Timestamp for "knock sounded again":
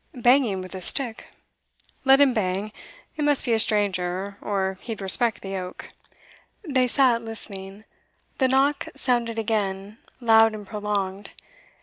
8.47-9.99